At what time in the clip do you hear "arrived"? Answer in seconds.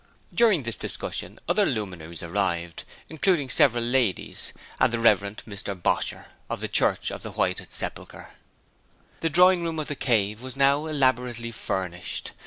2.23-2.85